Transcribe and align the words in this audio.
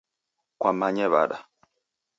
Kwamanye 0.59 1.05
w'ada? 1.11 1.37